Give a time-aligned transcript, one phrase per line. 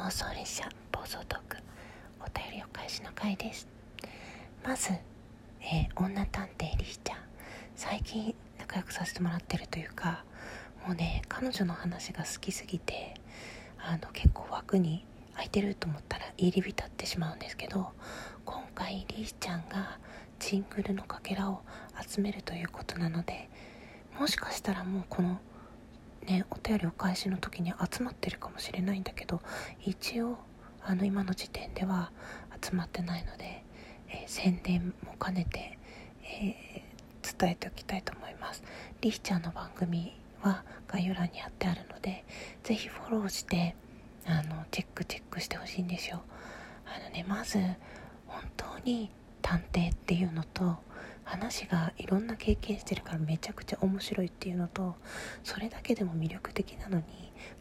[0.00, 1.58] 妄想列車暴走トーク
[2.20, 3.68] お便りお返しの回です。
[4.64, 4.92] まず、
[5.60, 7.18] えー、女探偵リーちゃん。
[7.76, 10.24] 最近仲良くさせてもらってるというか
[10.86, 13.12] もうね彼女の話が好きすぎて
[13.76, 15.04] あの結構枠に
[15.34, 17.90] 空いてると思ったら入り浸ってしまうんですけど
[18.46, 19.98] 今回リーちゃんが
[20.38, 21.60] ジングルのかけらを
[22.08, 23.50] 集めるということなので
[24.18, 25.40] もしかしたらもうこの
[26.26, 29.40] ねお便りお返しの時に集まってるかもしれないんだけど
[29.80, 30.38] 一応
[30.82, 32.10] あの今の時点では
[32.62, 33.64] 集まってないので、
[34.08, 35.78] えー、宣伝も兼ねて、
[36.24, 38.62] えー、伝えておきたいと思います。
[39.00, 42.24] りひちゃんの番組は概要欄に貼ってあるので
[42.64, 43.76] 是非フォローして
[44.26, 46.22] あのチェックチェックしてほしいんですよ。
[46.86, 47.58] あのねまず
[48.26, 49.10] 本当に
[49.42, 50.76] 探偵っていうのと
[51.30, 54.96] 話がいろんな経験してるからめちゃくちゃ面白いっていうのと
[55.44, 57.04] それだけでも魅力的なのに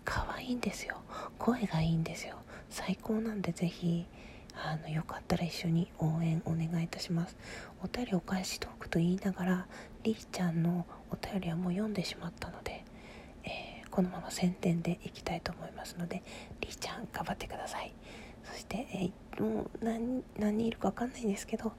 [0.04, 0.98] 可愛いんですよ。
[1.38, 2.38] 声がいいんですよ。
[2.72, 4.08] 最高なんでぜひ
[4.56, 7.38] あのよかったら一緒に応援お願いいたします。
[7.84, 9.68] お便りお返しトークと言いながら
[10.02, 12.84] りーちゃんのお便りはもう読んでしまったので、
[13.44, 16.24] えー、このまま宣伝でいきたいと思いますので
[16.62, 17.94] りーちゃん頑張ってください。
[18.44, 21.72] そして、えー、もう何人いるか分かんないんですけど、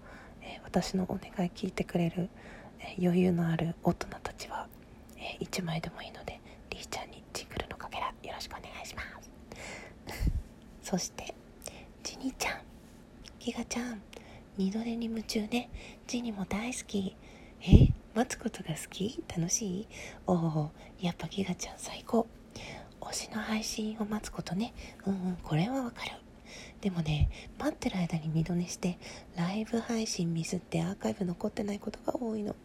[0.43, 2.29] えー、私のお願い聞いてくれる、
[2.81, 4.69] え余裕のある大人たちは、
[5.17, 9.31] え1枚でもいいのでりーちゃんにジングルのかけらよろしくお願いします。
[10.83, 11.35] そして
[12.03, 12.61] ジニちゃん
[13.39, 14.03] ギガちゃん
[14.57, 15.71] 二度寝に夢中ね。
[16.07, 17.17] ジニも大好き。
[17.63, 19.23] え待つことが好き？
[19.29, 19.89] 楽しい？
[20.27, 22.27] おおやっぱギガちゃん最高。
[23.01, 24.75] 推しの配信を待つことね。
[25.07, 26.13] うんうんこれはわかる。
[26.81, 28.99] でもね待ってる間に二度寝して
[29.37, 32.57] ライブ配信ミスってアーカイブ残ってないことが多いの。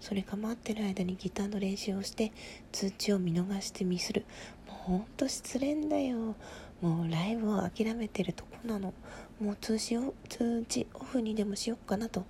[0.00, 2.32] それか待ってる間にギターの練習をして
[2.72, 4.24] 通知を見逃してミスる。
[4.66, 6.36] もうほんと失恋だよ。
[6.80, 8.92] もうライブを諦めてるとこなの。
[9.40, 12.24] もう通知を通知オフにでもしよっかなと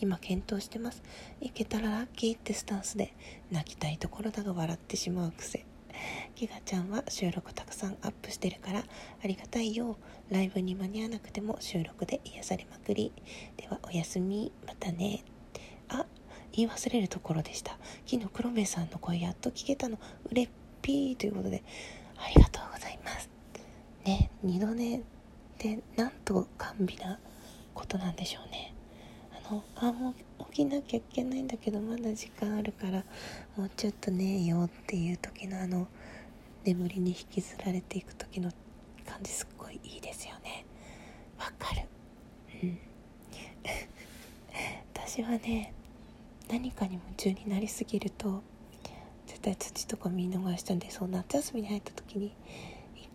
[0.00, 1.02] 今検討してます。
[1.40, 3.14] いけたらラッキーってスタンスで
[3.50, 5.64] 泣きたいところだが笑ってしまう癖。
[6.40, 8.82] ギガちゃんは収録たくさんアップしてるから
[9.22, 9.98] ありがたいよ。
[10.30, 13.12] ライブに間に合わなくても収録で癒されまくり。
[13.58, 14.50] ではおやすみ。
[14.66, 15.22] またね。
[15.90, 16.06] あ
[16.52, 17.72] 言い忘れるところでした。
[18.06, 19.98] 昨日黒目さんの声やっと聞けたの。
[20.30, 20.48] うれっ
[20.80, 21.62] ぴーということで
[22.16, 23.28] ありがとうございます。
[24.06, 25.02] ね二度寝っ
[25.58, 27.18] てなんと甘美な
[27.74, 28.72] ことなんでしょうね。
[29.46, 33.04] あのあもう起きなきゃいけないんだけどまだ時間あるから
[33.58, 35.86] もうちょっと寝ようっていう時のあの
[36.64, 38.50] 眠りに引きずられていく時の
[39.06, 40.64] 感じすっごいいいですよね。
[41.38, 41.88] わかる。
[42.62, 42.78] うん。
[44.94, 45.72] 私はね
[46.48, 48.42] 何かに夢中になりすぎると
[49.26, 52.34] 絶対土とか見逃したんでそう夏休みに入った時に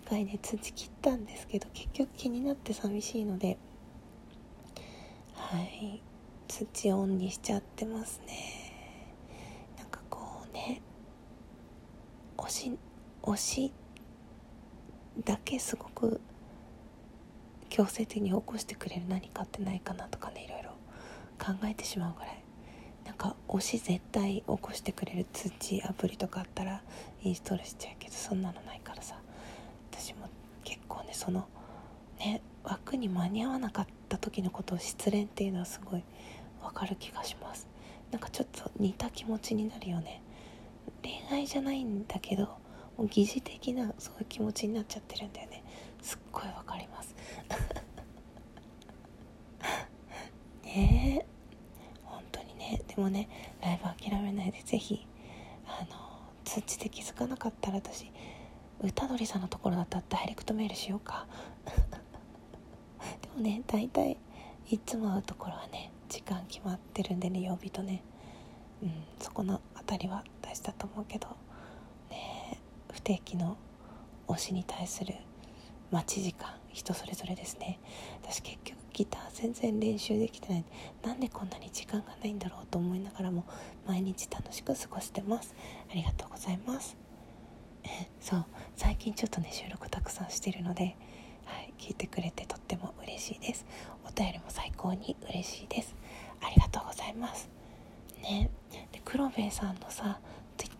[0.06, 3.58] 回ね土切ったんですけど結局気になって寂しいので
[5.34, 6.02] はい。
[6.48, 8.72] 土オンにしちゃってますね。
[9.78, 10.82] なんかこうね
[12.38, 12.78] 推し
[13.26, 13.74] 推し
[15.24, 16.22] だけすごく
[17.70, 20.70] 強制的に起こしてくれる何かってないかなとかねいろいろ
[21.40, 22.42] 考えてしまうぐらい。
[23.06, 26.82] なんか推し絶対起こしてくれる通知アプリとかあったら
[27.22, 29.16] インストールしちゃうけどそんなのないからさ。
[29.92, 30.28] 私も
[30.64, 31.48] 結構ねその
[32.20, 36.04] ね枠に間に合わなかった時のことを失恋っていうのはすごい
[36.64, 37.68] わかる気がします。
[38.12, 40.22] なんかちょっと似た気持ちになるよね。
[41.04, 42.50] 恋愛じゃないんだけど
[42.98, 45.64] もう疑似的なそういう気持ちになっちゃってるんだよね。
[46.02, 47.16] すっごいわかります。
[50.64, 51.26] ねえ。
[52.04, 52.82] 本当にね。
[52.88, 53.28] でもね
[53.62, 55.08] ライブ諦めないで是非
[55.66, 55.96] あの
[56.44, 58.12] 通知で気づかなかったら私
[58.82, 61.28] 歌鳥さんのところだったらダイレクトメールしようか。
[63.22, 64.18] でもね大体
[64.70, 68.04] いつも会うところはね時間決まってるんでね曜日とね。
[68.82, 71.28] うんそこの辺りは大事だと思うけど。
[72.96, 73.58] 不定期の
[74.30, 75.16] 推しに対する
[75.92, 77.78] 待ち時間人それぞれですね。
[78.24, 80.66] 私結局ギター全然練習できてない。
[81.04, 83.44] なんでこんなに時間がないんだろうと思いながらも
[83.86, 85.54] 毎日楽しく過ごしてます。
[85.92, 86.96] ありがとうございます。
[88.22, 88.46] そう。
[88.78, 90.96] 最近ちょっとね収録たくさんしてるので、
[91.44, 93.66] はい、聞いてくれてとっても嬉しいです。
[94.06, 95.94] お便りも最高に嬉しいです。
[96.42, 97.50] ありがとうございます。
[98.22, 98.50] ね。
[98.94, 100.22] で黒兵衛さんのさ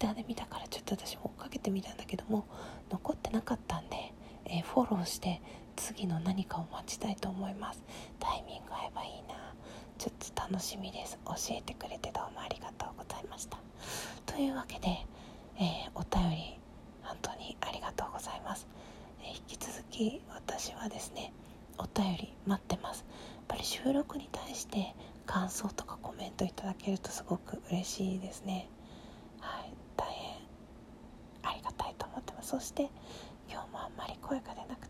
[0.08, 2.46] やで見たからちょっと私追っかけてみたんだけども
[2.92, 4.14] 残ってなかったんで、
[4.46, 5.42] えー、フォローして
[5.76, 7.82] 次の何かを待ちたいと思います。
[8.20, 9.36] タイミング合えばいいな。
[9.98, 11.18] ちょっと楽しみです。
[11.26, 13.58] 教えてくれてどうもありがとうございました。
[14.26, 14.88] というわけで、
[15.58, 16.60] えー、お便り
[17.04, 18.68] 本当にありがとうございます、
[19.22, 21.32] えー、引き続き私はですね
[21.78, 23.06] お便り待ってます。
[23.36, 28.70] やっぱり収録に対して感想とかコメントいただけるとすごく嬉しいですね。
[29.40, 29.74] はい。
[32.46, 32.92] そして
[33.50, 34.85] 今日もあんまり声が出なく